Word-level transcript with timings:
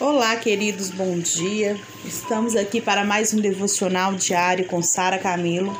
Olá, 0.00 0.34
queridos, 0.36 0.88
bom 0.88 1.18
dia. 1.18 1.78
Estamos 2.06 2.56
aqui 2.56 2.80
para 2.80 3.04
mais 3.04 3.34
um 3.34 3.36
devocional 3.38 4.14
diário 4.14 4.64
com 4.64 4.80
Sara 4.82 5.18
Camilo. 5.18 5.78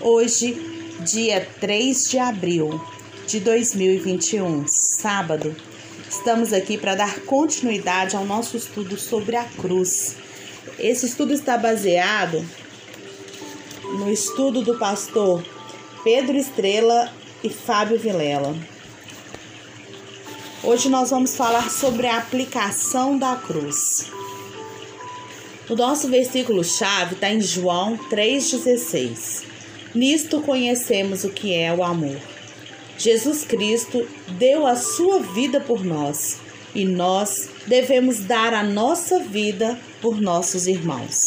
Hoje, 0.00 0.54
dia 1.00 1.46
3 1.60 2.08
de 2.08 2.18
abril 2.18 2.82
de 3.26 3.38
2021, 3.38 4.64
sábado. 4.66 5.54
Estamos 6.08 6.54
aqui 6.54 6.78
para 6.78 6.94
dar 6.94 7.20
continuidade 7.20 8.16
ao 8.16 8.24
nosso 8.24 8.56
estudo 8.56 8.98
sobre 8.98 9.36
a 9.36 9.44
cruz. 9.44 10.16
Esse 10.78 11.04
estudo 11.04 11.34
está 11.34 11.58
baseado 11.58 12.42
no 13.98 14.10
estudo 14.10 14.62
do 14.62 14.78
pastor 14.78 15.44
Pedro 16.02 16.38
Estrela 16.38 17.12
e 17.44 17.50
Fábio 17.50 17.98
Vilela. 17.98 18.56
Hoje 20.62 20.90
nós 20.90 21.08
vamos 21.08 21.34
falar 21.34 21.70
sobre 21.70 22.06
a 22.06 22.18
aplicação 22.18 23.16
da 23.16 23.34
cruz. 23.34 24.10
O 25.70 25.74
nosso 25.74 26.06
versículo-chave 26.08 27.14
está 27.14 27.30
em 27.30 27.40
João 27.40 27.96
3,16. 28.10 29.42
Nisto 29.94 30.42
conhecemos 30.42 31.24
o 31.24 31.30
que 31.30 31.54
é 31.54 31.72
o 31.72 31.82
amor. 31.82 32.20
Jesus 32.98 33.42
Cristo 33.42 34.06
deu 34.38 34.66
a 34.66 34.76
sua 34.76 35.20
vida 35.20 35.60
por 35.60 35.82
nós 35.82 36.36
e 36.74 36.84
nós 36.84 37.48
devemos 37.66 38.18
dar 38.18 38.52
a 38.52 38.62
nossa 38.62 39.18
vida 39.18 39.80
por 40.02 40.20
nossos 40.20 40.66
irmãos. 40.66 41.22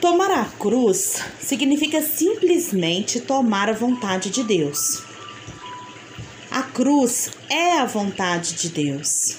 Tomar 0.00 0.30
a 0.30 0.44
cruz 0.44 1.20
significa 1.40 2.00
simplesmente 2.00 3.20
tomar 3.20 3.68
a 3.68 3.72
vontade 3.72 4.30
de 4.30 4.44
Deus. 4.44 5.07
A 6.58 6.62
cruz 6.64 7.30
é 7.48 7.78
a 7.78 7.84
vontade 7.84 8.54
de 8.54 8.68
Deus. 8.70 9.36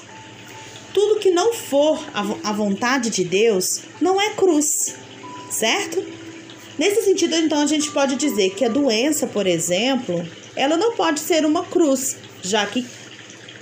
Tudo 0.94 1.20
que 1.20 1.30
não 1.30 1.54
for 1.54 2.02
a 2.42 2.54
vontade 2.54 3.10
de 3.10 3.26
Deus 3.26 3.82
não 4.00 4.22
é 4.22 4.30
cruz, 4.30 4.96
certo? 5.52 6.02
Nesse 6.78 7.04
sentido, 7.04 7.36
então, 7.36 7.60
a 7.60 7.66
gente 7.66 7.92
pode 7.92 8.16
dizer 8.16 8.52
que 8.52 8.64
a 8.64 8.70
doença, 8.70 9.28
por 9.28 9.46
exemplo, 9.46 10.26
ela 10.56 10.78
não 10.78 10.94
pode 10.94 11.20
ser 11.20 11.46
uma 11.46 11.66
cruz, 11.66 12.16
já 12.42 12.66
que, 12.66 12.88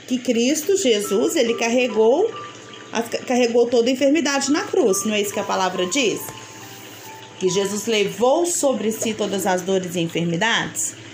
que 0.07 0.19
Cristo, 0.19 0.77
Jesus, 0.77 1.35
ele 1.35 1.55
carregou, 1.55 2.31
carregou 3.25 3.65
toda 3.65 3.89
a 3.89 3.91
enfermidade 3.91 4.51
na 4.51 4.65
cruz, 4.65 5.03
não 5.03 5.15
é 5.15 5.21
isso 5.21 5.33
que 5.33 5.39
a 5.39 5.43
palavra 5.43 5.87
diz? 5.87 6.21
Que 7.39 7.49
Jesus 7.49 7.87
levou 7.87 8.45
sobre 8.45 8.91
si 8.91 9.15
todas 9.15 9.47
as 9.47 9.63
dores 9.63 9.95
e 9.95 9.99
enfermidades? 10.01 11.06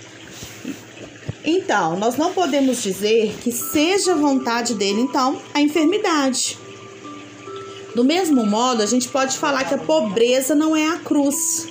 Então, 1.46 1.98
nós 1.98 2.16
não 2.16 2.34
podemos 2.34 2.82
dizer 2.82 3.36
que 3.42 3.52
seja 3.52 4.16
vontade 4.16 4.74
dele, 4.76 5.02
então, 5.02 5.42
a 5.54 5.60
enfermidade. 5.60 6.58
Do 7.94 8.04
mesmo 8.04 8.46
modo, 8.46 8.82
a 8.82 8.86
gente 8.86 9.10
pode 9.10 9.38
falar 9.38 9.66
que 9.66 9.74
a 9.74 9.78
pobreza 9.78 10.56
não 10.56 10.76
é 10.76 10.88
a 10.88 10.98
cruz, 10.98 11.68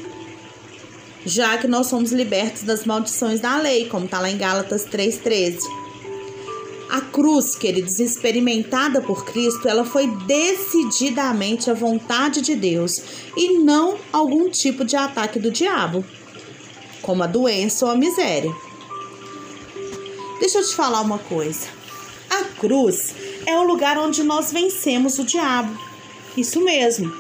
já 1.25 1.57
que 1.57 1.67
nós 1.67 1.87
somos 1.87 2.13
libertos 2.13 2.63
das 2.63 2.85
maldições 2.85 3.41
da 3.41 3.57
lei, 3.57 3.87
como 3.89 4.05
está 4.05 4.21
lá 4.21 4.31
em 4.31 4.37
Gálatas 4.37 4.85
3,13. 4.85 5.61
A 6.91 7.01
cruz, 7.01 7.57
queridos, 7.57 7.99
experimentada 7.99 9.01
por 9.01 9.25
Cristo, 9.25 9.67
ela 9.67 9.85
foi 9.85 10.07
decididamente 10.27 11.71
a 11.71 11.75
vontade 11.75 12.43
de 12.43 12.55
Deus 12.55 13.03
e 13.35 13.59
não 13.59 13.97
algum 14.13 14.51
tipo 14.51 14.85
de 14.85 14.95
ataque 14.95 15.39
do 15.39 15.51
diabo, 15.51 16.05
como 17.01 17.23
a 17.23 17.27
doença 17.27 17.87
ou 17.87 17.93
a 17.93 17.97
miséria. 17.97 18.53
Deixa 20.43 20.59
eu 20.59 20.67
te 20.67 20.75
falar 20.75 21.03
uma 21.03 21.21
coisa. 21.21 21.69
A 22.29 22.43
cruz 22.59 23.15
é 23.47 23.57
o 23.57 23.63
lugar 23.63 23.97
onde 23.97 24.25
nós 24.25 24.51
vencemos 24.51 25.17
o 25.21 25.25
diabo. 25.25 25.73
Isso 26.37 26.61
mesmo. 26.65 27.17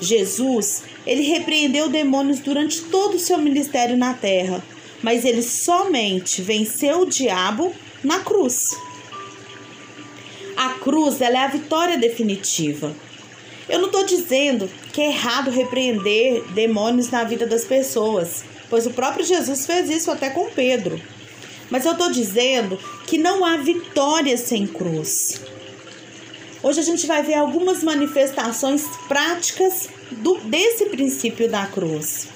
Jesus, 0.00 0.82
ele 1.06 1.24
repreendeu 1.24 1.90
demônios 1.90 2.38
durante 2.38 2.80
todo 2.84 3.16
o 3.16 3.20
seu 3.20 3.36
ministério 3.36 3.98
na 3.98 4.14
terra, 4.14 4.64
mas 5.02 5.26
ele 5.26 5.42
somente 5.42 6.40
venceu 6.40 7.02
o 7.02 7.06
diabo 7.06 7.70
na 8.02 8.20
cruz. 8.20 8.70
A 10.56 10.70
cruz 10.70 11.20
ela 11.20 11.40
é 11.40 11.44
a 11.44 11.48
vitória 11.48 11.98
definitiva. 11.98 12.96
Eu 13.68 13.78
não 13.78 13.88
estou 13.88 14.06
dizendo 14.06 14.70
que 14.90 15.02
é 15.02 15.08
errado 15.08 15.50
repreender 15.50 16.42
demônios 16.54 17.10
na 17.10 17.24
vida 17.24 17.46
das 17.46 17.66
pessoas, 17.66 18.42
pois 18.70 18.86
o 18.86 18.90
próprio 18.90 19.22
Jesus 19.22 19.66
fez 19.66 19.90
isso 19.90 20.10
até 20.10 20.30
com 20.30 20.48
Pedro. 20.48 20.98
Mas 21.70 21.84
eu 21.84 21.92
estou 21.92 22.10
dizendo 22.10 22.78
que 23.06 23.18
não 23.18 23.44
há 23.44 23.56
vitória 23.56 24.36
sem 24.36 24.66
cruz. 24.66 25.40
Hoje 26.62 26.80
a 26.80 26.82
gente 26.82 27.06
vai 27.06 27.22
ver 27.22 27.34
algumas 27.34 27.82
manifestações 27.82 28.84
práticas 29.06 29.88
do, 30.10 30.38
desse 30.38 30.86
princípio 30.86 31.50
da 31.50 31.66
cruz. 31.66 32.28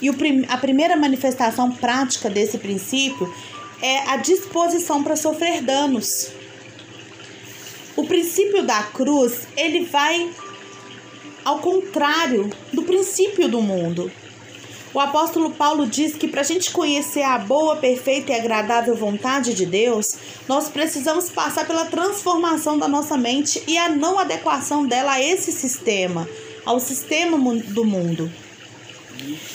E 0.00 0.10
o, 0.10 0.16
a 0.48 0.56
primeira 0.56 0.96
manifestação 0.96 1.70
prática 1.70 2.28
desse 2.28 2.58
princípio 2.58 3.32
é 3.80 4.10
a 4.10 4.16
disposição 4.16 5.02
para 5.02 5.14
sofrer 5.14 5.62
danos. 5.62 6.32
O 7.94 8.04
princípio 8.04 8.64
da 8.64 8.82
cruz, 8.82 9.46
ele 9.56 9.84
vai 9.84 10.30
ao 11.44 11.58
contrário 11.58 12.50
do 12.72 12.82
princípio 12.82 13.48
do 13.48 13.60
mundo. 13.60 14.10
O 14.94 15.00
apóstolo 15.00 15.50
Paulo 15.50 15.86
diz 15.86 16.14
que 16.14 16.28
para 16.28 16.42
a 16.42 16.44
gente 16.44 16.70
conhecer 16.70 17.22
a 17.22 17.38
boa, 17.38 17.76
perfeita 17.76 18.32
e 18.32 18.34
agradável 18.34 18.94
vontade 18.94 19.54
de 19.54 19.64
Deus, 19.64 20.14
nós 20.46 20.68
precisamos 20.68 21.30
passar 21.30 21.66
pela 21.66 21.86
transformação 21.86 22.78
da 22.78 22.86
nossa 22.86 23.16
mente 23.16 23.62
e 23.66 23.78
a 23.78 23.88
não 23.88 24.18
adequação 24.18 24.86
dela 24.86 25.12
a 25.12 25.22
esse 25.22 25.50
sistema, 25.50 26.28
ao 26.66 26.78
sistema 26.78 27.38
do 27.68 27.84
mundo. 27.86 28.30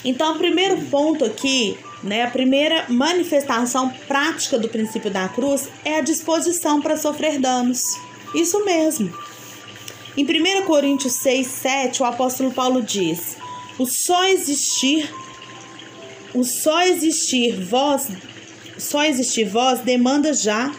Então, 0.04 0.34
o 0.34 0.38
primeiro 0.40 0.82
ponto 0.86 1.24
aqui, 1.24 1.78
né, 2.02 2.24
a 2.24 2.32
primeira 2.32 2.86
manifestação 2.90 3.90
prática 4.08 4.58
do 4.58 4.70
princípio 4.70 5.12
da 5.12 5.30
cruz 5.30 5.70
é 5.86 5.98
a 5.98 6.02
disposição 6.02 6.82
para 6.82 6.98
sofrer 6.98 7.40
danos. 7.40 7.82
Isso 8.34 8.66
mesmo. 8.66 9.14
Em 10.16 10.24
1 10.24 10.66
Coríntios 10.66 11.14
6, 11.14 11.46
7, 11.46 12.02
o 12.02 12.06
apóstolo 12.06 12.52
Paulo 12.52 12.82
diz: 12.82 13.38
O 13.78 13.86
só 13.86 14.26
existir 14.26 15.10
o 16.34 16.44
só 16.44 16.84
existir 16.84 17.64
vós, 17.64 18.08
só 18.78 19.04
existir 19.04 19.46
vós 19.46 19.80
demanda 19.80 20.34
já, 20.34 20.72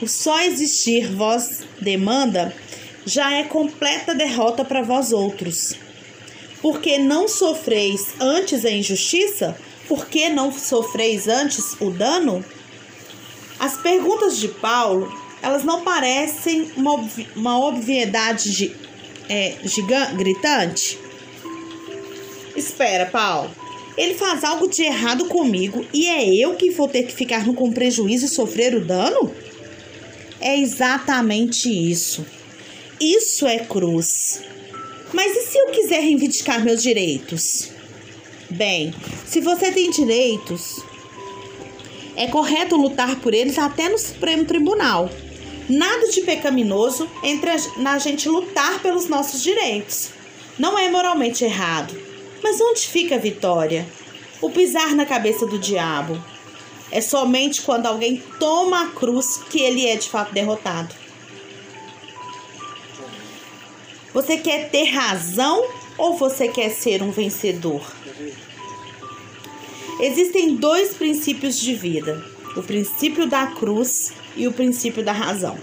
o 0.00 0.06
só 0.06 0.42
existir 0.42 1.10
vós 1.10 1.62
demanda 1.80 2.54
já 3.06 3.32
é 3.32 3.44
completa 3.44 4.14
derrota 4.14 4.64
para 4.64 4.82
vós 4.82 5.12
outros. 5.12 5.74
Porque 6.60 6.98
não 6.98 7.28
sofreis 7.28 8.14
antes 8.20 8.64
a 8.64 8.70
injustiça? 8.70 9.56
Porque 9.88 10.28
não 10.28 10.50
sofreis 10.52 11.28
antes 11.28 11.76
o 11.80 11.90
dano? 11.90 12.44
As 13.58 13.76
perguntas 13.76 14.38
de 14.38 14.48
Paulo, 14.48 15.12
elas 15.42 15.62
não 15.62 15.82
parecem 15.82 16.72
uma, 16.76 17.08
uma 17.36 17.58
obviedade 17.66 18.50
de, 18.54 18.76
é, 19.28 19.56
gigante, 19.64 20.14
gritante? 20.14 21.03
Espera, 22.56 23.06
Paulo. 23.06 23.50
Ele 23.96 24.14
faz 24.14 24.42
algo 24.42 24.68
de 24.68 24.82
errado 24.82 25.26
comigo 25.26 25.86
e 25.92 26.06
é 26.06 26.28
eu 26.28 26.54
que 26.54 26.70
vou 26.70 26.88
ter 26.88 27.04
que 27.04 27.14
ficar 27.14 27.44
com 27.44 27.72
prejuízo 27.72 28.26
e 28.26 28.28
sofrer 28.28 28.74
o 28.74 28.84
dano? 28.84 29.32
É 30.40 30.58
exatamente 30.58 31.68
isso. 31.68 32.26
Isso 33.00 33.46
é 33.46 33.58
cruz. 33.60 34.42
Mas 35.12 35.36
e 35.36 35.42
se 35.42 35.58
eu 35.58 35.66
quiser 35.68 36.00
reivindicar 36.00 36.64
meus 36.64 36.82
direitos? 36.82 37.70
Bem, 38.50 38.92
se 39.24 39.40
você 39.40 39.70
tem 39.70 39.90
direitos, 39.90 40.82
é 42.16 42.26
correto 42.26 42.76
lutar 42.76 43.20
por 43.20 43.32
eles 43.32 43.58
até 43.58 43.88
no 43.88 43.98
Supremo 43.98 44.44
Tribunal. 44.44 45.08
Nada 45.68 46.08
de 46.08 46.20
pecaminoso 46.20 47.08
entre 47.22 47.50
a, 47.50 47.56
na 47.78 47.98
gente 47.98 48.28
lutar 48.28 48.80
pelos 48.82 49.08
nossos 49.08 49.42
direitos. 49.42 50.10
Não 50.58 50.78
é 50.78 50.90
moralmente 50.90 51.44
errado. 51.44 52.03
Mas 52.44 52.60
onde 52.60 52.86
fica 52.86 53.14
a 53.14 53.18
vitória? 53.18 53.86
O 54.42 54.50
pisar 54.50 54.94
na 54.94 55.06
cabeça 55.06 55.46
do 55.46 55.58
diabo. 55.58 56.22
É 56.90 57.00
somente 57.00 57.62
quando 57.62 57.86
alguém 57.86 58.22
toma 58.38 58.82
a 58.82 58.88
cruz 58.88 59.38
que 59.48 59.62
ele 59.62 59.86
é 59.86 59.96
de 59.96 60.10
fato 60.10 60.34
derrotado. 60.34 60.94
Você 64.12 64.36
quer 64.36 64.68
ter 64.68 64.84
razão 64.90 65.66
ou 65.96 66.18
você 66.18 66.46
quer 66.46 66.68
ser 66.68 67.02
um 67.02 67.10
vencedor? 67.10 67.82
Existem 69.98 70.54
dois 70.54 70.92
princípios 70.92 71.58
de 71.58 71.74
vida: 71.74 72.22
o 72.54 72.62
princípio 72.62 73.26
da 73.26 73.46
cruz 73.46 74.12
e 74.36 74.46
o 74.46 74.52
princípio 74.52 75.02
da 75.02 75.12
razão. 75.12 75.58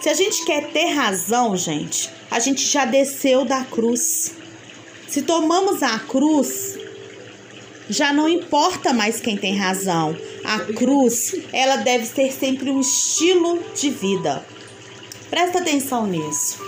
Se 0.00 0.08
a 0.08 0.14
gente 0.14 0.44
quer 0.44 0.68
ter 0.72 0.86
razão, 0.86 1.56
gente, 1.56 2.10
a 2.28 2.40
gente 2.40 2.66
já 2.66 2.84
desceu 2.84 3.44
da 3.44 3.64
cruz. 3.64 4.41
Se 5.12 5.20
tomamos 5.20 5.82
a 5.82 5.98
cruz, 5.98 6.78
já 7.86 8.14
não 8.14 8.26
importa 8.26 8.94
mais 8.94 9.20
quem 9.20 9.36
tem 9.36 9.54
razão. 9.54 10.16
A 10.42 10.58
cruz, 10.60 11.36
ela 11.52 11.76
deve 11.76 12.06
ser 12.06 12.32
sempre 12.32 12.70
um 12.70 12.80
estilo 12.80 13.62
de 13.74 13.90
vida. 13.90 14.42
Presta 15.28 15.58
atenção 15.58 16.06
nisso. 16.06 16.58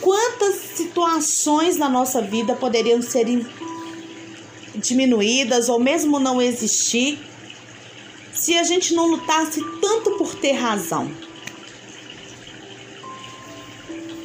Quantas 0.00 0.54
situações 0.74 1.76
na 1.76 1.90
nossa 1.90 2.22
vida 2.22 2.54
poderiam 2.54 3.02
ser 3.02 3.26
diminuídas 4.74 5.68
ou 5.68 5.78
mesmo 5.78 6.18
não 6.18 6.40
existir 6.40 7.18
se 8.32 8.56
a 8.56 8.62
gente 8.62 8.94
não 8.94 9.08
lutasse 9.08 9.60
tanto 9.82 10.12
por 10.12 10.34
ter 10.36 10.52
razão? 10.52 11.10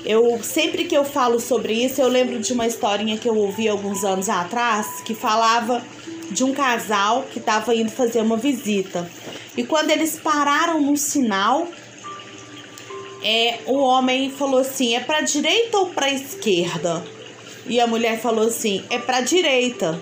Eu 0.09 0.41
sempre 0.41 0.85
que 0.85 0.97
eu 0.97 1.05
falo 1.05 1.39
sobre 1.39 1.71
isso, 1.71 2.01
eu 2.01 2.07
lembro 2.07 2.39
de 2.39 2.51
uma 2.51 2.65
historinha 2.65 3.15
que 3.15 3.29
eu 3.29 3.37
ouvi 3.37 3.69
alguns 3.69 4.03
anos 4.03 4.27
atrás 4.27 5.03
que 5.05 5.13
falava 5.13 5.83
de 6.31 6.43
um 6.43 6.51
casal 6.51 7.27
que 7.31 7.37
estava 7.37 7.75
indo 7.75 7.91
fazer 7.91 8.19
uma 8.19 8.35
visita. 8.35 9.07
E 9.55 9.63
quando 9.63 9.91
eles 9.91 10.17
pararam 10.17 10.81
no 10.81 10.97
sinal, 10.97 11.67
é, 13.23 13.59
o 13.67 13.75
homem 13.75 14.31
falou 14.31 14.61
assim: 14.61 14.95
"É 14.95 14.99
para 14.99 15.21
direita 15.21 15.77
ou 15.77 15.89
para 15.89 16.11
esquerda?" 16.11 17.05
E 17.67 17.79
a 17.79 17.85
mulher 17.85 18.19
falou 18.19 18.47
assim: 18.47 18.83
"É 18.89 18.97
para 18.97 19.21
direita." 19.21 20.01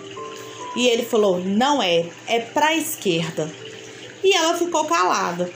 E 0.73 0.87
ele 0.87 1.03
falou: 1.03 1.37
"Não 1.43 1.83
é, 1.83 2.05
é 2.27 2.39
para 2.39 2.73
esquerda." 2.73 3.51
E 4.23 4.33
ela 4.33 4.53
ficou 4.53 4.85
calada. 4.85 5.51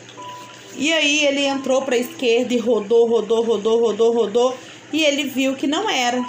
E 0.76 0.92
aí 0.92 1.26
ele 1.26 1.46
entrou 1.46 1.82
para 1.82 1.96
a 1.96 2.00
esquerda 2.00 2.54
e 2.54 2.58
rodou, 2.58 3.08
rodou, 3.08 3.44
rodou, 3.44 3.80
rodou, 3.80 4.14
rodou, 4.14 4.58
e 4.92 5.04
ele 5.04 5.26
viu 5.26 5.56
que 5.56 5.68
não 5.68 5.90
era, 5.90 6.24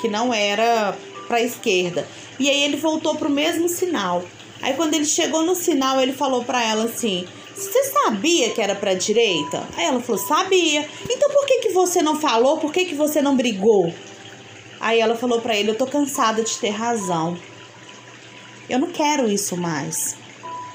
que 0.00 0.08
não 0.08 0.32
era 0.32 0.96
para 1.26 1.38
a 1.38 1.42
esquerda. 1.42 2.06
E 2.38 2.50
aí 2.50 2.62
ele 2.62 2.76
voltou 2.76 3.14
para 3.14 3.28
o 3.28 3.30
mesmo 3.30 3.68
sinal. 3.68 4.24
Aí 4.60 4.74
quando 4.74 4.94
ele 4.94 5.04
chegou 5.04 5.42
no 5.42 5.54
sinal, 5.54 6.00
ele 6.00 6.12
falou 6.12 6.44
para 6.44 6.62
ela 6.62 6.84
assim: 6.84 7.26
"Você 7.54 7.84
sabia 7.84 8.50
que 8.50 8.60
era 8.60 8.74
para 8.74 8.94
direita?" 8.94 9.62
Aí 9.76 9.84
ela 9.84 10.00
falou: 10.00 10.20
"Sabia". 10.20 10.88
Então 11.08 11.30
por 11.30 11.46
que 11.46 11.60
que 11.60 11.68
você 11.70 12.02
não 12.02 12.20
falou? 12.20 12.58
Por 12.58 12.72
que 12.72 12.84
que 12.84 12.94
você 12.94 13.22
não 13.22 13.36
brigou? 13.36 13.92
Aí 14.80 15.00
ela 15.00 15.16
falou 15.16 15.40
para 15.40 15.56
ele: 15.56 15.70
"Eu 15.70 15.78
tô 15.78 15.86
cansada 15.86 16.42
de 16.42 16.56
ter 16.58 16.70
razão. 16.70 17.36
Eu 18.68 18.78
não 18.78 18.90
quero 18.90 19.28
isso 19.28 19.56
mais." 19.56 20.23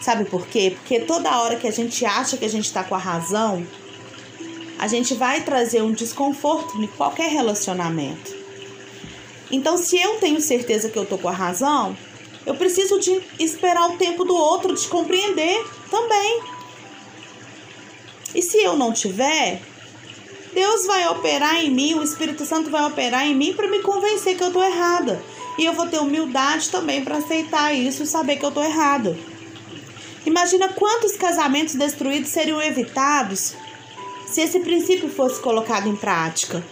Sabe 0.02 0.26
por 0.26 0.48
quê? 0.48 0.76
Porque 0.76 1.02
toda 1.02 1.42
hora 1.42 1.58
que 1.58 1.68
a 1.68 1.72
gente 1.72 2.06
acha 2.06 2.38
que 2.38 2.46
a 2.46 2.50
gente 2.50 2.66
está 2.66 2.84
com 2.84 2.96
a 2.96 3.00
razão, 3.00 3.66
a 4.78 4.88
gente 4.88 5.14
vai 5.14 5.42
trazer 5.44 5.82
um 5.82 5.92
desconforto 5.92 6.82
em 6.82 6.88
qualquer 6.88 7.30
relacionamento. 7.30 8.34
Então, 9.52 9.78
se 9.78 10.00
eu 10.00 10.16
tenho 10.20 10.40
certeza 10.40 10.90
que 10.90 10.98
eu 10.98 11.06
tô 11.06 11.18
com 11.18 11.28
a 11.28 11.34
razão, 11.34 11.98
eu 12.46 12.56
preciso 12.56 13.00
de 13.00 13.22
esperar 13.40 13.90
o 13.90 13.98
tempo 13.98 14.24
do 14.24 14.36
outro 14.36 14.74
de 14.74 14.88
compreender 14.88 15.66
também. 15.90 16.42
E 18.34 18.42
se 18.42 18.58
eu 18.58 18.78
não 18.78 18.94
tiver, 18.94 19.62
Deus 20.54 20.86
vai 20.86 21.08
operar 21.10 21.64
em 21.64 21.70
mim, 21.70 21.96
o 21.96 22.04
Espírito 22.04 22.46
Santo 22.46 22.70
vai 22.70 22.86
operar 22.86 23.26
em 23.26 23.36
mim 23.36 23.54
para 23.54 23.68
me 23.68 23.80
convencer 23.80 24.38
que 24.38 24.44
eu 24.44 24.52
tô 24.52 24.64
errada. 24.64 25.22
E 25.58 25.66
eu 25.66 25.74
vou 25.74 25.88
ter 25.88 26.00
humildade 26.00 26.70
também 26.70 27.04
para 27.04 27.18
aceitar 27.18 27.74
isso 27.74 28.04
e 28.04 28.08
saber 28.08 28.38
que 28.38 28.46
eu 28.46 28.52
tô 28.52 28.64
errada. 28.64 29.18
Imagina 30.26 30.70
quantos 30.70 31.14
casamentos 31.14 31.76
destruídos 31.76 32.30
seriam 32.30 32.62
evitados 32.62 33.54
se 34.28 34.42
esse 34.42 34.60
princípio 34.60 35.10
fosse 35.10 35.40
colocado 35.42 35.88
em 35.88 35.96
prática. 35.96 36.64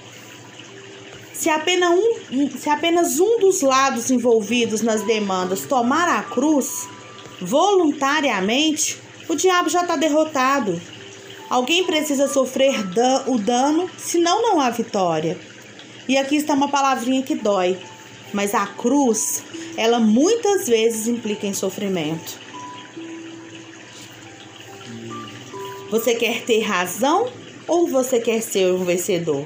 Se 1.33 1.49
apenas 1.49 1.91
um, 1.91 2.49
se 2.57 2.69
apenas 2.69 3.19
um 3.19 3.39
dos 3.39 3.61
lados 3.61 4.09
envolvidos 4.09 4.81
nas 4.81 5.03
demandas 5.03 5.61
tomar 5.61 6.07
a 6.09 6.23
cruz 6.23 6.87
voluntariamente, 7.39 8.99
o 9.29 9.35
diabo 9.35 9.69
já 9.69 9.81
está 9.81 9.95
derrotado. 9.95 10.79
Alguém 11.49 11.85
precisa 11.85 12.27
sofrer 12.27 12.83
dan 12.87 13.23
o 13.27 13.37
dano, 13.37 13.89
senão 13.97 14.41
não 14.41 14.59
há 14.59 14.69
vitória. 14.69 15.39
E 16.07 16.17
aqui 16.17 16.35
está 16.37 16.53
uma 16.53 16.69
palavrinha 16.69 17.21
que 17.23 17.35
dói, 17.35 17.77
mas 18.33 18.53
a 18.53 18.65
cruz, 18.65 19.43
ela 19.77 19.99
muitas 19.99 20.67
vezes 20.67 21.07
implica 21.07 21.45
em 21.45 21.53
sofrimento. 21.53 22.46
Você 25.89 26.15
quer 26.15 26.43
ter 26.43 26.59
razão 26.61 27.31
ou 27.67 27.87
você 27.87 28.19
quer 28.19 28.41
ser 28.41 28.73
um 28.73 28.83
vencedor? 28.83 29.45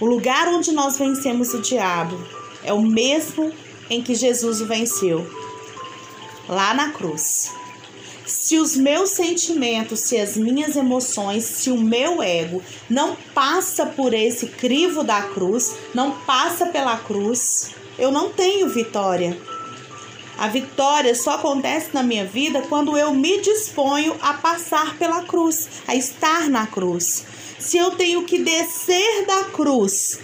O 0.00 0.06
lugar 0.06 0.48
onde 0.48 0.72
nós 0.72 0.98
vencemos 0.98 1.52
o 1.52 1.60
diabo 1.60 2.18
é 2.64 2.72
o 2.72 2.80
mesmo 2.80 3.52
em 3.90 4.02
que 4.02 4.14
Jesus 4.14 4.60
o 4.60 4.66
venceu 4.66 5.26
lá 6.48 6.72
na 6.72 6.92
cruz. 6.92 7.50
Se 8.24 8.58
os 8.58 8.74
meus 8.74 9.10
sentimentos, 9.10 10.00
se 10.00 10.18
as 10.18 10.36
minhas 10.36 10.76
emoções, 10.76 11.44
se 11.44 11.70
o 11.70 11.78
meu 11.78 12.22
ego 12.22 12.62
não 12.88 13.16
passa 13.34 13.86
por 13.86 14.12
esse 14.12 14.46
crivo 14.46 15.04
da 15.04 15.22
cruz, 15.22 15.76
não 15.94 16.12
passa 16.22 16.66
pela 16.66 16.96
cruz, 16.96 17.70
eu 17.98 18.10
não 18.10 18.30
tenho 18.30 18.68
vitória. 18.68 19.38
A 20.38 20.48
vitória 20.48 21.14
só 21.14 21.32
acontece 21.32 21.88
na 21.94 22.02
minha 22.02 22.24
vida 22.24 22.62
quando 22.68 22.96
eu 22.96 23.14
me 23.14 23.40
disponho 23.40 24.14
a 24.20 24.34
passar 24.34 24.96
pela 24.98 25.22
cruz, 25.22 25.68
a 25.86 25.94
estar 25.94 26.48
na 26.50 26.66
cruz. 26.66 27.24
Se 27.58 27.78
eu 27.78 27.92
tenho 27.92 28.24
que 28.24 28.38
descer 28.38 29.24
da 29.26 29.44
cruz 29.44 30.18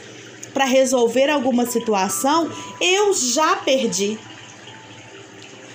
para 0.53 0.67
resolver 0.67 1.31
alguma 1.31 1.65
situação, 1.65 2.51
eu 2.79 3.15
já 3.15 3.57
perdi. 3.57 4.19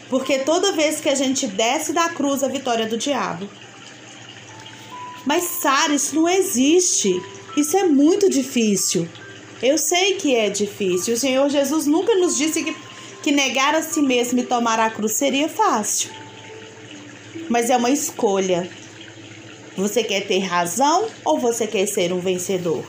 Porque 0.07 0.39
toda 0.39 0.72
vez 0.72 1.01
que 1.01 1.10
a 1.10 1.16
gente 1.16 1.48
desce 1.48 1.92
da 1.92 2.10
cruz, 2.10 2.44
a 2.44 2.48
vitória 2.48 2.84
é 2.84 2.88
do 2.88 2.98
diabo. 2.98 3.50
Mas, 5.25 5.44
Sara, 5.44 5.94
isso 5.94 6.16
não 6.16 6.30
existe. 6.30 7.22
Isso 7.57 7.75
é 7.75 7.84
muito 7.86 8.30
difícil. 8.30 9.10
Eu 9.62 9.78
sei 9.78 10.13
que 10.13 10.36
é 10.36 10.50
difícil. 10.50 11.16
O 11.16 11.18
Senhor 11.18 11.50
Jesus 11.50 11.88
nunca 11.88 12.16
nos 12.16 12.38
disse 12.38 12.63
que 12.63 12.87
que 13.27 13.31
negar 13.33 13.75
a 13.75 13.81
si 13.81 14.01
mesmo 14.01 14.39
e 14.39 14.44
tomar 14.45 14.79
a 14.79 14.89
cruz 14.89 15.12
seria 15.12 15.50
fácil. 15.50 16.09
Mas 17.50 17.69
é 17.69 17.75
uma 17.75 17.89
escolha. 17.89 18.69
Você 19.75 20.01
quer 20.01 20.25
ter 20.25 20.39
razão 20.39 21.09
ou 21.25 21.38
você 21.38 21.68
quer 21.68 21.85
ser 21.88 22.13
um 22.13 22.21
vencedor? 22.21 22.85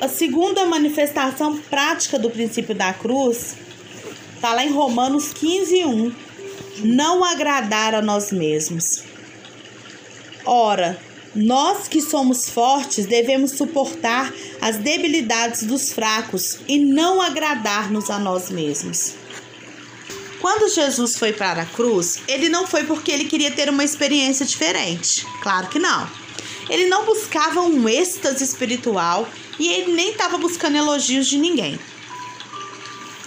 a 0.00 0.08
segunda 0.08 0.64
manifestação 0.64 1.58
prática 1.58 2.16
do 2.16 2.30
princípio 2.30 2.76
da 2.76 2.94
cruz 2.94 3.56
está 4.36 4.54
lá 4.54 4.64
em 4.64 4.70
Romanos 4.70 5.32
15, 5.32 5.84
1. 5.84 6.14
Não 6.84 7.24
agradar 7.24 7.92
a 7.92 8.00
nós 8.00 8.30
mesmos. 8.30 9.02
Ora, 10.46 10.96
nós 11.34 11.88
que 11.88 12.00
somos 12.00 12.48
fortes 12.48 13.06
devemos 13.06 13.52
suportar 13.52 14.32
as 14.60 14.76
debilidades 14.76 15.64
dos 15.64 15.92
fracos 15.92 16.58
e 16.68 16.78
não 16.78 17.20
agradar-nos 17.20 18.08
a 18.08 18.18
nós 18.18 18.50
mesmos. 18.50 19.14
Quando 20.40 20.72
Jesus 20.72 21.16
foi 21.16 21.32
para 21.32 21.62
a 21.62 21.66
cruz, 21.66 22.20
ele 22.28 22.48
não 22.48 22.66
foi 22.66 22.84
porque 22.84 23.10
ele 23.10 23.24
queria 23.24 23.50
ter 23.50 23.68
uma 23.68 23.82
experiência 23.82 24.44
diferente. 24.44 25.26
Claro 25.42 25.68
que 25.68 25.78
não. 25.78 26.08
Ele 26.68 26.86
não 26.86 27.04
buscava 27.04 27.62
um 27.62 27.88
êxtase 27.88 28.44
espiritual 28.44 29.28
e 29.58 29.68
ele 29.68 29.92
nem 29.92 30.10
estava 30.10 30.38
buscando 30.38 30.76
elogios 30.76 31.26
de 31.26 31.38
ninguém. 31.38 31.78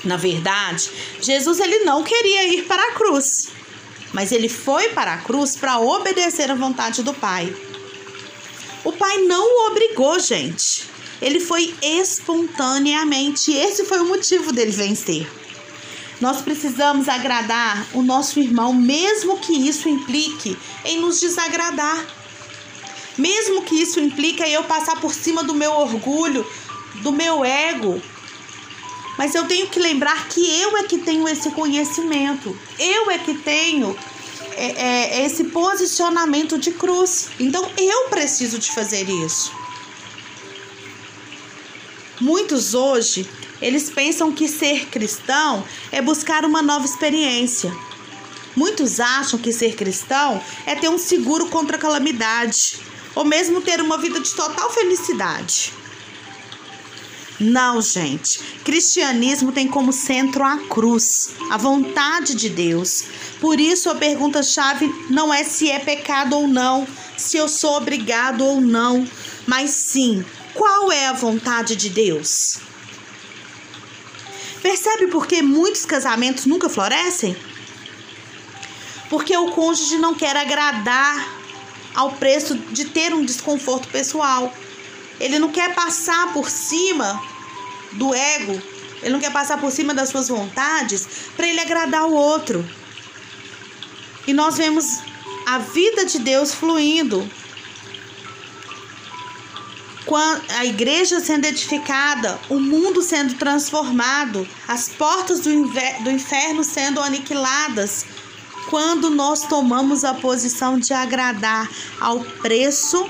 Na 0.03 0.15
verdade, 0.15 0.89
Jesus 1.21 1.59
ele 1.59 1.79
não 1.79 2.03
queria 2.03 2.53
ir 2.53 2.63
para 2.65 2.81
a 2.81 2.91
cruz, 2.93 3.49
mas 4.13 4.31
ele 4.31 4.47
foi 4.47 4.89
para 4.89 5.13
a 5.13 5.17
cruz 5.17 5.55
para 5.55 5.79
obedecer 5.79 6.49
à 6.49 6.55
vontade 6.55 7.03
do 7.03 7.13
Pai. 7.13 7.53
O 8.83 8.91
pai 8.91 9.17
não 9.23 9.43
o 9.43 9.71
obrigou, 9.71 10.19
gente. 10.19 10.85
Ele 11.21 11.39
foi 11.39 11.73
espontaneamente. 11.81 13.51
Esse 13.51 13.85
foi 13.85 13.99
o 13.99 14.05
motivo 14.05 14.51
dele 14.51 14.71
vencer. 14.71 15.27
Nós 16.19 16.41
precisamos 16.41 17.07
agradar 17.07 17.87
o 17.93 18.01
nosso 18.01 18.39
irmão, 18.39 18.73
mesmo 18.73 19.37
que 19.37 19.53
isso 19.53 19.87
implique 19.87 20.57
em 20.83 20.99
nos 20.99 21.19
desagradar. 21.19 22.05
Mesmo 23.17 23.63
que 23.63 23.75
isso 23.75 23.99
implique 23.99 24.43
em 24.43 24.53
eu 24.53 24.63
passar 24.63 24.99
por 24.99 25.13
cima 25.13 25.43
do 25.43 25.53
meu 25.53 25.71
orgulho, 25.71 26.45
do 27.01 27.11
meu 27.11 27.43
ego. 27.43 28.01
Mas 29.17 29.33
eu 29.33 29.45
tenho 29.47 29.67
que 29.67 29.79
lembrar 29.79 30.27
que 30.27 30.61
eu 30.61 30.77
é 30.77 30.83
que 30.83 30.99
tenho 30.99 31.27
esse 31.27 31.49
conhecimento. 31.51 32.55
Eu 32.77 33.09
é 33.09 33.17
que 33.17 33.33
tenho 33.33 33.97
é, 34.57 35.21
é, 35.21 35.25
esse 35.25 35.45
posicionamento 35.45 36.57
de 36.57 36.71
cruz. 36.71 37.29
Então 37.39 37.69
eu 37.77 38.09
preciso 38.09 38.57
de 38.57 38.71
fazer 38.71 39.07
isso. 39.09 39.51
Muitos 42.19 42.73
hoje, 42.73 43.29
eles 43.61 43.89
pensam 43.89 44.31
que 44.31 44.47
ser 44.47 44.87
cristão 44.87 45.63
é 45.91 46.01
buscar 46.01 46.43
uma 46.45 46.61
nova 46.61 46.85
experiência. 46.85 47.71
Muitos 48.55 48.99
acham 48.99 49.37
que 49.37 49.53
ser 49.53 49.75
cristão 49.75 50.41
é 50.65 50.73
ter 50.73 50.89
um 50.89 50.97
seguro 50.97 51.47
contra 51.47 51.77
a 51.77 51.79
calamidade, 51.79 52.79
ou 53.13 53.23
mesmo 53.23 53.61
ter 53.61 53.79
uma 53.79 53.99
vida 53.99 54.19
de 54.19 54.33
total 54.33 54.71
felicidade. 54.71 55.71
Não, 57.39 57.79
gente. 57.81 58.39
Cristianismo 58.63 59.51
tem 59.51 59.67
como 59.67 59.93
centro 59.93 60.43
a 60.43 60.57
cruz, 60.57 61.29
a 61.51 61.57
vontade 61.57 62.33
de 62.33 62.49
Deus. 62.49 63.03
Por 63.39 63.59
isso 63.59 63.89
a 63.89 63.95
pergunta-chave 63.95 64.87
não 65.09 65.33
é 65.33 65.43
se 65.43 65.69
é 65.69 65.79
pecado 65.79 66.35
ou 66.35 66.47
não, 66.47 66.87
se 67.15 67.37
eu 67.37 67.47
sou 67.47 67.77
obrigado 67.77 68.43
ou 68.43 68.59
não, 68.59 69.07
mas 69.45 69.69
sim, 69.71 70.25
qual 70.53 70.91
é 70.91 71.07
a 71.07 71.13
vontade 71.13 71.75
de 71.75 71.89
Deus? 71.89 72.59
Percebe 74.61 75.07
por 75.07 75.27
que 75.27 75.41
muitos 75.41 75.85
casamentos 75.85 76.45
nunca 76.45 76.67
florescem? 76.67 77.37
Porque 79.09 79.37
o 79.37 79.51
cônjuge 79.51 79.97
não 79.97 80.15
quer 80.15 80.35
agradar 80.35 81.37
ao 81.95 82.11
preço 82.13 82.55
de 82.55 82.85
ter 82.85 83.13
um 83.13 83.23
desconforto 83.23 83.87
pessoal. 83.87 84.53
Ele 85.19 85.39
não 85.39 85.49
quer 85.49 85.73
passar 85.73 86.33
por 86.33 86.49
cima 86.49 87.21
do 87.93 88.13
ego, 88.13 88.61
ele 89.01 89.11
não 89.11 89.19
quer 89.19 89.31
passar 89.31 89.59
por 89.59 89.71
cima 89.71 89.93
das 89.93 90.09
suas 90.09 90.27
vontades 90.27 91.07
para 91.35 91.47
ele 91.47 91.59
agradar 91.59 92.05
o 92.05 92.13
outro. 92.13 92.67
E 94.27 94.33
nós 94.33 94.57
vemos 94.57 94.99
a 95.45 95.57
vida 95.57 96.05
de 96.05 96.19
Deus 96.19 96.53
fluindo. 96.53 97.27
A 100.57 100.65
igreja 100.65 101.19
sendo 101.19 101.45
edificada, 101.45 102.39
o 102.49 102.59
mundo 102.59 103.01
sendo 103.01 103.33
transformado, 103.35 104.47
as 104.67 104.87
portas 104.87 105.41
do 105.41 105.51
inferno 106.11 106.63
sendo 106.63 107.01
aniquiladas, 107.01 108.05
quando 108.69 109.09
nós 109.09 109.43
tomamos 109.43 110.05
a 110.05 110.13
posição 110.13 110.79
de 110.79 110.93
agradar 110.93 111.69
ao 111.99 112.21
preço 112.21 113.09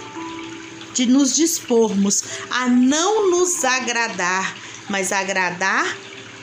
de 0.94 1.06
nos 1.06 1.36
dispormos 1.36 2.24
a 2.50 2.68
não 2.68 3.30
nos 3.30 3.64
agradar, 3.64 4.56
mas 4.90 5.12
agradar 5.12 5.96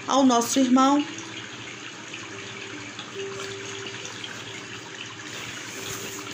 ao 0.07 0.25
nosso 0.25 0.61
irmão. 0.61 1.05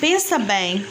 Pensa 0.00 0.38
bem, 0.38 0.86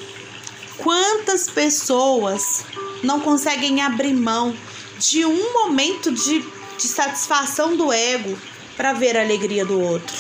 quantas 0.78 1.50
pessoas 1.50 2.64
não 3.02 3.20
conseguem 3.20 3.82
abrir 3.82 4.14
mão 4.14 4.56
de 5.00 5.26
um 5.26 5.54
momento 5.54 6.12
de, 6.12 6.46
de 6.78 6.88
satisfação 6.88 7.76
do 7.76 7.92
ego 7.92 8.38
para 8.78 8.94
ver 8.94 9.18
a 9.18 9.22
alegria 9.22 9.66
do 9.66 9.82
outro, 9.82 10.16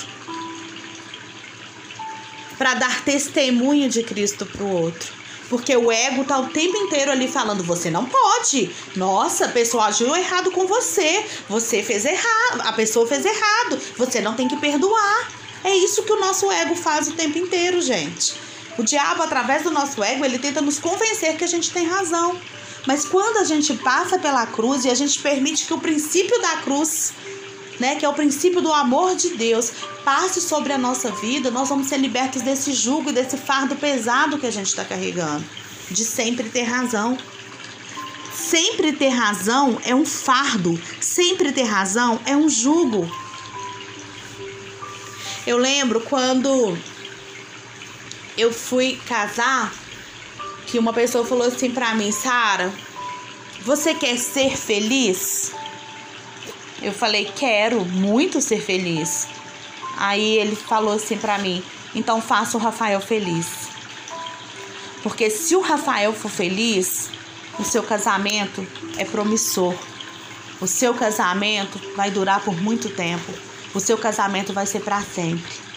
para 2.57 2.73
dar 2.73 3.03
testemunho 3.03 3.87
de 3.89 4.01
Cristo 4.01 4.43
para 4.45 4.63
o 4.63 4.81
outro. 4.81 5.19
Porque 5.49 5.75
o 5.75 5.91
ego 5.91 6.23
tá 6.23 6.39
o 6.39 6.47
tempo 6.47 6.77
inteiro 6.77 7.11
ali 7.11 7.27
falando: 7.27 7.63
você 7.63 7.89
não 7.89 8.05
pode. 8.05 8.69
Nossa, 8.95 9.45
a 9.45 9.49
pessoa 9.49 9.85
agiu 9.85 10.15
errado 10.15 10.51
com 10.51 10.67
você. 10.67 11.25
Você 11.47 11.81
fez 11.81 12.05
errado. 12.05 12.61
A 12.61 12.73
pessoa 12.73 13.07
fez 13.07 13.25
errado. 13.25 13.79
Você 13.97 14.21
não 14.21 14.35
tem 14.35 14.47
que 14.47 14.57
perdoar. 14.57 15.31
É 15.63 15.75
isso 15.75 16.03
que 16.03 16.13
o 16.13 16.19
nosso 16.19 16.51
ego 16.51 16.75
faz 16.75 17.07
o 17.07 17.13
tempo 17.13 17.39
inteiro, 17.39 17.81
gente. 17.81 18.35
O 18.79 18.83
diabo, 18.83 19.21
através 19.23 19.63
do 19.63 19.71
nosso 19.71 20.01
ego, 20.01 20.23
ele 20.23 20.39
tenta 20.39 20.61
nos 20.61 20.79
convencer 20.79 21.35
que 21.35 21.43
a 21.43 21.47
gente 21.47 21.69
tem 21.69 21.85
razão. 21.85 22.39
Mas 22.87 23.03
quando 23.03 23.37
a 23.37 23.43
gente 23.43 23.73
passa 23.73 24.17
pela 24.17 24.45
cruz 24.47 24.85
e 24.85 24.89
a 24.89 24.95
gente 24.95 25.19
permite 25.19 25.65
que 25.65 25.73
o 25.73 25.79
princípio 25.79 26.41
da 26.41 26.57
cruz 26.57 27.11
né, 27.77 27.95
que 27.95 28.05
é 28.05 28.09
o 28.09 28.13
princípio 28.13 28.61
do 28.61 28.71
amor 28.71 29.15
de 29.15 29.29
Deus, 29.29 29.71
passe 30.03 30.41
sobre 30.41 30.73
a 30.73 30.77
nossa 30.77 31.11
vida, 31.11 31.49
nós 31.49 31.69
vamos 31.69 31.87
ser 31.87 31.97
libertos 31.97 32.41
desse 32.41 32.73
jugo, 32.73 33.11
desse 33.11 33.37
fardo 33.37 33.75
pesado 33.75 34.37
que 34.37 34.45
a 34.45 34.51
gente 34.51 34.67
está 34.67 34.83
carregando, 34.83 35.43
de 35.89 36.03
sempre 36.03 36.49
ter 36.49 36.63
razão. 36.63 37.17
Sempre 38.33 38.93
ter 38.93 39.09
razão 39.09 39.79
é 39.83 39.93
um 39.93 40.05
fardo, 40.05 40.79
sempre 40.99 41.51
ter 41.51 41.63
razão 41.63 42.19
é 42.25 42.35
um 42.35 42.49
jugo. 42.49 43.09
Eu 45.45 45.57
lembro 45.57 46.01
quando 46.01 46.77
eu 48.39 48.53
fui 48.53 48.99
casar, 49.07 49.73
que 50.65 50.79
uma 50.79 50.93
pessoa 50.93 51.25
falou 51.25 51.47
assim 51.47 51.71
para 51.71 51.93
mim, 51.95 52.11
Sara, 52.11 52.71
você 53.61 53.93
quer 53.93 54.17
ser 54.17 54.55
feliz? 54.55 55.51
Eu 56.81 56.93
falei, 56.93 57.25
quero 57.35 57.83
muito 57.83 58.39
ser 58.39 58.61
feliz. 58.61 59.27
Aí 59.97 60.37
ele 60.37 60.55
falou 60.55 60.93
assim 60.93 61.17
para 61.17 61.37
mim: 61.37 61.61
então 61.93 62.21
faça 62.21 62.57
o 62.57 62.59
Rafael 62.59 63.01
feliz. 63.01 63.47
Porque 65.03 65.29
se 65.29 65.55
o 65.55 65.61
Rafael 65.61 66.13
for 66.13 66.29
feliz, 66.29 67.09
o 67.57 67.63
seu 67.63 67.83
casamento 67.83 68.65
é 68.97 69.03
promissor. 69.03 69.75
O 70.61 70.67
seu 70.67 70.93
casamento 70.93 71.79
vai 71.95 72.11
durar 72.11 72.41
por 72.43 72.55
muito 72.61 72.89
tempo. 72.89 73.33
O 73.73 73.79
seu 73.79 73.97
casamento 73.97 74.53
vai 74.53 74.65
ser 74.65 74.81
para 74.81 75.01
sempre. 75.01 75.68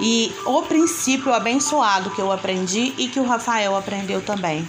E 0.00 0.32
o 0.44 0.62
princípio 0.62 1.32
abençoado 1.32 2.10
que 2.10 2.20
eu 2.20 2.30
aprendi 2.30 2.92
e 2.98 3.08
que 3.08 3.18
o 3.18 3.24
Rafael 3.24 3.74
aprendeu 3.76 4.20
também. 4.20 4.68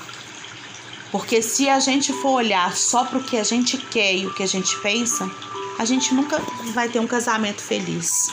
Porque 1.12 1.42
se 1.42 1.70
a 1.70 1.80
gente 1.80 2.14
for 2.14 2.32
olhar 2.32 2.76
só 2.76 3.06
para 3.06 3.20
o 3.20 3.24
que 3.24 3.38
a 3.38 3.44
gente 3.44 3.78
quer 3.78 4.16
e 4.16 4.26
o 4.26 4.34
que 4.34 4.44
a 4.44 4.48
gente 4.48 4.78
pensa, 4.80 5.30
a 5.78 5.86
gente 5.86 6.14
nunca 6.14 6.42
vai 6.74 6.90
ter 6.90 7.00
um 7.00 7.08
casamento 7.08 7.62
feliz. 7.62 8.30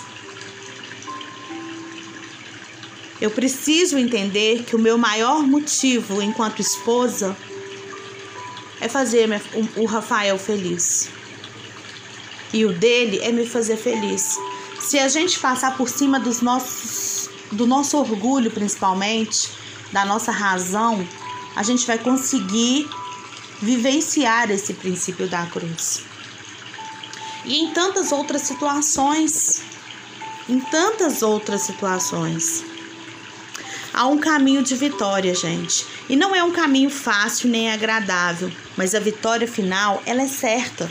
Eu 3.20 3.30
preciso 3.30 3.96
entender 3.96 4.64
que 4.64 4.74
o 4.74 4.78
meu 4.78 4.98
maior 4.98 5.42
motivo 5.46 6.20
enquanto 6.20 6.60
esposa 6.60 7.36
é 8.80 8.88
fazer 8.88 9.28
o 9.76 9.84
Rafael 9.84 10.38
feliz. 10.38 11.08
E 12.52 12.64
o 12.64 12.72
dele 12.72 13.20
é 13.20 13.32
me 13.32 13.46
fazer 13.46 13.76
feliz. 13.76 14.36
Se 14.84 14.98
a 14.98 15.08
gente 15.08 15.40
passar 15.40 15.78
por 15.78 15.88
cima 15.88 16.20
dos 16.20 16.42
nossos, 16.42 17.30
do 17.50 17.66
nosso 17.66 17.96
orgulho, 17.96 18.50
principalmente, 18.50 19.50
da 19.90 20.04
nossa 20.04 20.30
razão, 20.30 21.08
a 21.56 21.62
gente 21.62 21.86
vai 21.86 21.96
conseguir 21.96 22.86
vivenciar 23.62 24.50
esse 24.50 24.74
princípio 24.74 25.26
da 25.26 25.46
cruz. 25.46 26.02
E 27.46 27.60
em 27.60 27.72
tantas 27.72 28.12
outras 28.12 28.42
situações, 28.42 29.62
em 30.48 30.60
tantas 30.60 31.22
outras 31.22 31.62
situações. 31.62 32.62
Há 33.92 34.06
um 34.06 34.18
caminho 34.18 34.62
de 34.62 34.74
vitória, 34.74 35.34
gente. 35.34 35.86
E 36.10 36.16
não 36.16 36.34
é 36.34 36.42
um 36.44 36.52
caminho 36.52 36.90
fácil 36.90 37.48
nem 37.48 37.72
agradável, 37.72 38.52
mas 38.76 38.94
a 38.94 39.00
vitória 39.00 39.48
final, 39.48 40.02
ela 40.04 40.22
é 40.22 40.28
certa. 40.28 40.90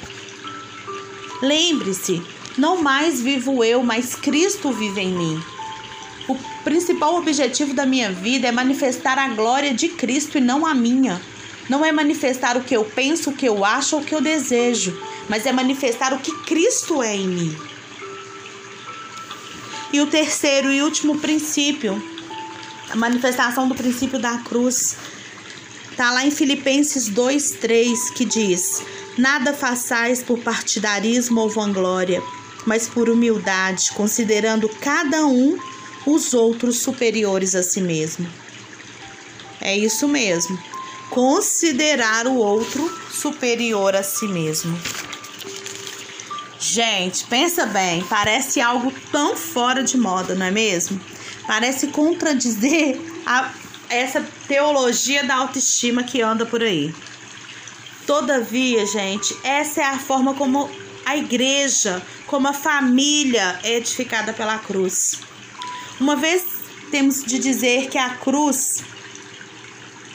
Lembre-se, 1.41 2.23
não 2.57 2.81
mais 2.81 3.19
vivo 3.19 3.63
eu, 3.63 3.83
mas 3.83 4.15
Cristo 4.15 4.71
vive 4.71 5.01
em 5.01 5.11
mim. 5.11 5.43
O 6.27 6.35
principal 6.63 7.15
objetivo 7.15 7.73
da 7.73 7.85
minha 7.85 8.11
vida 8.11 8.47
é 8.47 8.51
manifestar 8.51 9.17
a 9.17 9.27
glória 9.29 9.73
de 9.73 9.89
Cristo 9.89 10.37
e 10.37 10.41
não 10.41 10.65
a 10.65 10.73
minha. 10.73 11.21
Não 11.69 11.83
é 11.83 11.91
manifestar 11.91 12.55
o 12.57 12.63
que 12.63 12.75
eu 12.75 12.85
penso, 12.85 13.29
o 13.29 13.33
que 13.33 13.47
eu 13.47 13.65
acho 13.65 13.95
ou 13.95 14.01
o 14.01 14.05
que 14.05 14.13
eu 14.13 14.21
desejo, 14.21 14.97
mas 15.27 15.45
é 15.45 15.51
manifestar 15.51 16.13
o 16.13 16.19
que 16.19 16.31
Cristo 16.43 17.01
é 17.01 17.15
em 17.15 17.27
mim. 17.27 17.57
E 19.91 20.01
o 20.01 20.07
terceiro 20.07 20.71
e 20.71 20.81
último 20.81 21.19
princípio, 21.19 22.01
a 22.89 22.95
manifestação 22.95 23.67
do 23.67 23.75
princípio 23.75 24.19
da 24.19 24.37
cruz, 24.39 24.95
está 25.91 26.11
lá 26.11 26.25
em 26.25 26.31
Filipenses 26.31 27.09
2:3, 27.09 28.11
que 28.11 28.25
diz: 28.25 28.81
Nada 29.17 29.53
façais 29.53 30.23
por 30.23 30.39
partidarismo 30.39 31.41
ou 31.41 31.49
vanglória, 31.49 32.21
mas 32.65 32.87
por 32.87 33.09
humildade, 33.09 33.91
considerando 33.93 34.69
cada 34.69 35.25
um 35.25 35.57
os 36.05 36.33
outros 36.33 36.79
superiores 36.79 37.55
a 37.55 37.63
si 37.63 37.81
mesmo. 37.81 38.27
É 39.61 39.77
isso 39.77 40.07
mesmo. 40.07 40.57
Considerar 41.09 42.27
o 42.27 42.35
outro 42.35 42.89
superior 43.11 43.95
a 43.95 44.03
si 44.03 44.27
mesmo. 44.27 44.77
Gente, 46.59 47.25
pensa 47.25 47.65
bem, 47.65 48.03
parece 48.03 48.61
algo 48.61 48.91
tão 49.11 49.35
fora 49.35 49.83
de 49.83 49.97
moda, 49.97 50.33
não 50.33 50.45
é 50.45 50.51
mesmo? 50.51 50.99
Parece 51.45 51.87
contradizer 51.87 52.99
a, 53.25 53.53
essa 53.89 54.25
teologia 54.47 55.23
da 55.23 55.35
autoestima 55.35 56.03
que 56.03 56.21
anda 56.21 56.45
por 56.45 56.61
aí. 56.61 56.93
Todavia, 58.07 58.85
gente, 58.85 59.35
essa 59.43 59.81
é 59.81 59.85
a 59.85 59.99
forma 59.99 60.33
como 60.33 60.69
a 61.05 61.17
igreja, 61.17 62.01
como 62.27 62.47
a 62.47 62.53
família 62.53 63.59
é 63.63 63.77
edificada 63.77 64.33
pela 64.33 64.57
cruz. 64.57 65.19
Uma 65.99 66.15
vez 66.15 66.43
temos 66.91 67.23
de 67.23 67.39
dizer 67.39 67.89
que 67.89 67.97
a 67.97 68.09
cruz, 68.11 68.83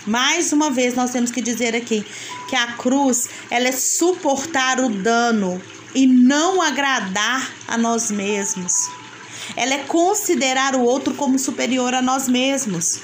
mais 0.06 0.52
uma 0.52 0.70
vez 0.70 0.94
nós 0.94 1.10
temos 1.10 1.30
que 1.30 1.42
dizer 1.42 1.74
aqui, 1.74 2.04
que 2.48 2.56
a 2.56 2.72
cruz, 2.72 3.28
ela 3.50 3.68
é 3.68 3.72
suportar 3.72 4.80
o 4.80 4.88
dano 4.88 5.60
e 5.94 6.06
não 6.06 6.62
agradar 6.62 7.50
a 7.66 7.76
nós 7.76 8.10
mesmos. 8.10 8.72
Ela 9.56 9.74
é 9.74 9.78
considerar 9.78 10.74
o 10.74 10.82
outro 10.82 11.14
como 11.14 11.38
superior 11.38 11.94
a 11.94 12.02
nós 12.02 12.28
mesmos. 12.28 13.00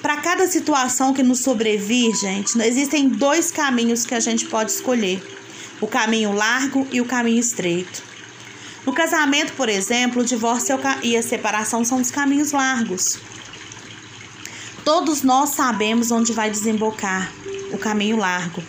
Para 0.00 0.16
cada 0.16 0.46
situação 0.46 1.12
que 1.12 1.22
nos 1.22 1.40
sobrevir, 1.40 2.14
gente, 2.16 2.58
existem 2.62 3.08
dois 3.08 3.50
caminhos 3.50 4.06
que 4.06 4.14
a 4.14 4.20
gente 4.20 4.46
pode 4.46 4.70
escolher: 4.70 5.22
o 5.80 5.86
caminho 5.86 6.32
largo 6.32 6.86
e 6.90 7.00
o 7.00 7.04
caminho 7.04 7.40
estreito. 7.40 8.02
No 8.84 8.92
casamento, 8.92 9.52
por 9.54 9.68
exemplo, 9.68 10.22
o 10.22 10.24
divórcio 10.24 10.78
e 11.02 11.16
a 11.16 11.22
separação 11.22 11.84
são 11.84 12.00
os 12.00 12.10
caminhos 12.10 12.52
largos. 12.52 13.18
Todos 14.84 15.22
nós 15.22 15.50
sabemos 15.50 16.10
onde 16.10 16.32
vai 16.32 16.50
desembocar 16.50 17.30
o 17.72 17.78
caminho 17.78 18.16
largo. 18.16 18.62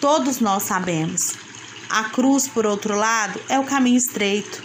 Todos 0.00 0.40
nós 0.40 0.64
sabemos. 0.64 1.34
A 1.88 2.04
cruz, 2.04 2.48
por 2.48 2.66
outro 2.66 2.96
lado, 2.96 3.40
é 3.48 3.58
o 3.58 3.64
caminho 3.64 3.96
estreito. 3.96 4.62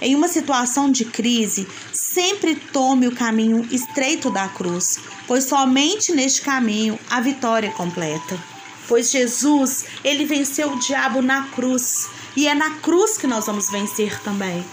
Em 0.00 0.14
uma 0.14 0.28
situação 0.28 0.90
de 0.90 1.06
crise, 1.06 1.66
sempre 1.92 2.54
tome 2.54 3.08
o 3.08 3.14
caminho 3.14 3.66
estreito 3.70 4.30
da 4.30 4.46
cruz, 4.48 4.98
pois 5.26 5.44
somente 5.44 6.12
neste 6.12 6.42
caminho 6.42 6.98
a 7.08 7.20
vitória 7.20 7.68
é 7.68 7.72
completa. 7.72 8.55
Pois 8.88 9.10
Jesus, 9.10 9.84
ele 10.04 10.24
venceu 10.24 10.72
o 10.72 10.78
diabo 10.78 11.20
na 11.20 11.48
cruz, 11.48 12.08
e 12.36 12.46
é 12.46 12.54
na 12.54 12.70
cruz 12.76 13.16
que 13.16 13.26
nós 13.26 13.46
vamos 13.46 13.70
vencer 13.70 14.20
também. 14.22 14.64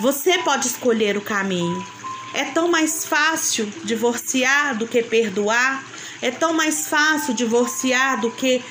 Você 0.00 0.38
pode 0.38 0.66
escolher 0.66 1.16
o 1.16 1.20
caminho. 1.20 1.84
É 2.32 2.44
tão 2.44 2.68
mais 2.68 3.04
fácil 3.04 3.72
divorciar 3.84 4.76
do 4.76 4.86
que 4.86 5.02
perdoar, 5.02 5.84
é 6.20 6.30
tão 6.30 6.52
mais 6.52 6.88
fácil 6.88 7.34
divorciar 7.34 8.20
do 8.20 8.30
que 8.30 8.62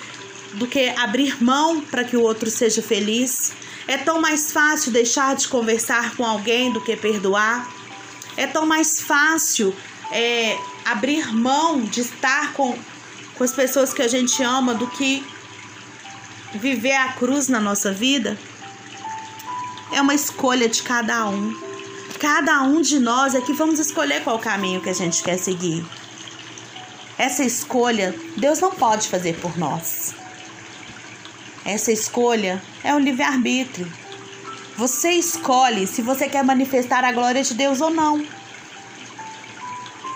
do 0.53 0.68
que 0.68 0.89
abrir 0.89 1.44
mão 1.44 1.82
para 1.82 2.03
que 2.03 2.15
o 2.15 2.22
outro 2.22 2.50
seja 2.50 2.82
feliz. 2.82 3.53
É 3.88 3.98
tão 3.98 4.22
mais 4.22 4.51
fácil 4.51 4.92
deixar 4.92 5.36
de 5.36 5.48
conversar 5.48 6.15
com 6.15 6.24
alguém 6.24 6.72
do 6.72 6.80
que 6.80 6.96
perdoar. 6.96 7.68
É 8.38 8.48
tão 8.48 8.65
mais 8.65 9.01
fácil 9.01 9.75
é, 10.12 10.58
abrir 10.86 11.34
mão 11.34 11.82
de 11.82 12.01
estar 12.01 12.53
com, 12.53 12.77
com 13.43 13.45
as 13.45 13.51
pessoas 13.51 13.93
que 13.93 14.01
a 14.01 14.07
gente 14.07 14.41
ama 14.41 14.73
do 14.73 14.88
que 14.88 15.21
viver 16.53 16.95
a 16.95 17.12
cruz 17.12 17.50
na 17.50 17.59
nossa 17.59 17.91
vida. 17.91 18.38
É 19.91 20.00
uma 20.00 20.15
escolha 20.15 20.69
de 20.69 20.81
cada 20.81 21.27
um. 21.27 21.53
Cada 22.21 22.62
um 22.62 22.79
de 22.79 23.00
nós 23.00 23.35
é 23.35 23.41
que 23.41 23.51
vamos 23.51 23.81
escolher 23.81 24.23
qual 24.23 24.39
caminho 24.39 24.79
que 24.79 24.89
a 24.89 24.93
gente 24.93 25.21
quer 25.21 25.38
seguir. 25.38 25.85
Essa 27.17 27.43
escolha 27.43 28.15
Deus 28.38 28.62
não 28.62 28.71
pode 28.71 29.09
fazer 29.09 29.35
por 29.41 29.57
nós. 29.57 30.15
Essa 31.65 31.91
escolha 31.91 32.63
é 32.81 32.95
o 32.95 33.00
livre-arbítrio. 33.00 33.91
Você 34.77 35.12
escolhe 35.12 35.85
se 35.85 36.01
você 36.01 36.29
quer 36.29 36.45
manifestar 36.45 37.03
a 37.03 37.12
glória 37.12 37.43
de 37.43 37.53
Deus 37.55 37.81
ou 37.81 37.89
não. 37.89 38.25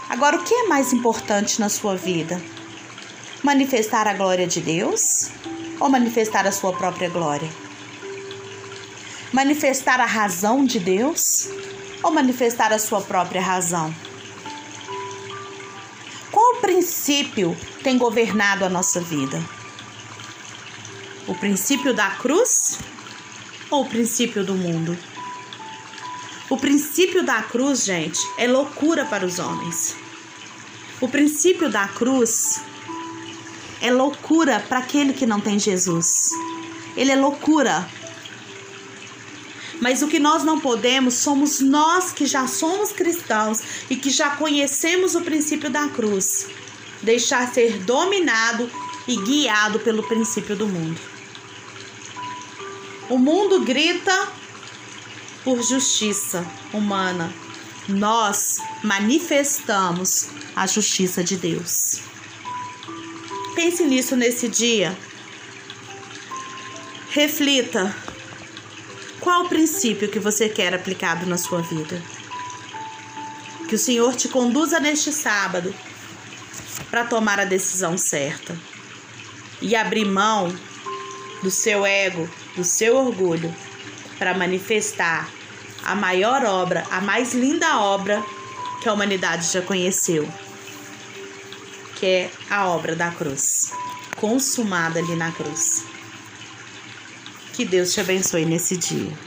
Agora, 0.07 0.38
o 0.38 0.43
que 0.46 0.53
é 0.53 0.67
mais 0.69 0.93
importante 0.93 1.60
na 1.60 1.67
sua 1.67 1.98
vida? 1.98 2.41
Manifestar 3.44 4.08
a 4.08 4.13
glória 4.13 4.48
de 4.48 4.60
Deus 4.60 5.29
ou 5.79 5.89
manifestar 5.89 6.48
a 6.48 6.51
sua 6.51 6.74
própria 6.74 7.08
glória? 7.08 7.48
Manifestar 9.32 10.00
a 10.00 10.06
razão 10.06 10.65
de 10.65 10.79
Deus 10.79 11.48
ou 12.01 12.12
manifestar 12.12 12.74
a 12.74 12.79
sua 12.79 13.00
própria 13.00 13.39
razão? 13.39 13.94
Qual 16.32 16.56
princípio 16.56 17.56
tem 17.84 17.96
governado 17.98 18.65
a 18.65 18.70
nossa 18.70 19.00
vida? 19.00 19.39
O 21.27 21.36
princípio 21.36 21.94
da 21.94 22.10
cruz 22.10 22.79
ou 23.70 23.84
o 23.84 23.89
princípio 23.89 24.44
do 24.44 24.56
mundo? 24.56 24.98
O 26.50 26.58
princípio 26.58 27.24
da 27.24 27.44
cruz, 27.44 27.86
gente, 27.86 28.20
é 28.38 28.48
loucura 28.48 29.06
para 29.06 29.25
os 29.25 29.38
homens. 29.38 29.96
O 31.00 31.08
princípio 31.08 31.70
da 31.70 31.88
cruz 31.88 32.62
é 33.81 33.91
loucura 33.91 34.63
para 34.67 34.79
aquele 34.79 35.13
que 35.13 35.25
não 35.25 35.39
tem 35.39 35.60
Jesus. 35.60 36.29
Ele 36.96 37.12
é 37.12 37.15
loucura. 37.15 37.88
Mas 39.79 40.01
o 40.01 40.07
que 40.07 40.19
nós 40.19 40.43
não 40.43 40.60
podemos 40.60 41.13
somos 41.15 41.60
nós 41.60 42.12
que 42.12 42.25
já 42.25 42.48
somos 42.48 42.91
cristãos 42.91 43.62
e 43.89 43.96
que 43.96 44.10
já 44.10 44.31
conhecemos 44.31 45.13
o 45.13 45.22
princípio 45.22 45.69
da 45.69 45.88
cruz, 45.89 46.47
deixar 47.02 47.54
ser 47.54 47.78
dominado 47.84 48.69
e 49.08 49.15
guiado 49.17 49.80
pelo 49.80 50.04
princípio 50.04 50.56
do 50.56 50.67
mundo. 50.67 50.99
O 53.10 53.17
mundo 53.17 53.62
grita 53.62 54.28
por 55.43 55.62
justiça 55.62 56.45
humana. 56.73 57.34
Nós 57.88 58.58
manifestamos 58.84 60.28
a 60.54 60.67
justiça 60.67 61.23
de 61.23 61.38
Deus. 61.38 62.02
Pense 63.58 63.84
nisso 63.86 64.15
nesse 64.15 64.48
dia. 64.48 64.96
Reflita. 67.10 67.91
Qual 69.20 69.46
o 69.46 69.50
princípio 69.50 70.08
que 70.08 70.20
você 70.20 70.48
quer 70.48 70.76
aplicado 70.76 71.26
na 71.26 71.39
sua 71.39 71.63
vida? 71.63 72.00
Que 73.67 73.74
o 73.74 73.80
Senhor 73.80 74.15
te 74.15 74.28
conduza 74.28 74.80
neste 74.80 75.12
sábado 75.12 75.74
para 76.91 77.06
tomar 77.06 77.39
a 77.39 77.46
decisão 77.46 77.98
certa 77.98 78.56
e 79.60 79.76
abrir 79.76 80.06
mão 80.06 80.56
do 81.41 81.50
seu 81.50 81.84
ego, 81.84 82.30
do 82.56 82.63
seu 82.63 82.96
orgulho, 82.96 83.52
para 84.20 84.38
manifestar 84.38 85.28
a 85.84 85.96
maior 85.96 86.46
obra, 86.46 86.86
a 86.91 87.02
mais 87.02 87.34
linda 87.34 87.80
obra 87.80 88.24
que 88.84 88.88
a 88.88 88.93
humanidade 88.93 89.52
já 89.52 89.63
conheceu, 89.63 90.32
que 91.99 92.05
é 92.05 92.31
a 92.49 92.67
obra 92.67 92.95
da 92.95 93.12
cruz, 93.12 93.71
consumada 94.15 94.99
ali 94.99 95.15
na 95.15 95.31
cruz. 95.31 95.83
Que 97.53 97.65
Deus 97.65 97.93
te 97.93 97.99
abençoe 97.99 98.45
nesse 98.45 98.77
dia. 98.77 99.27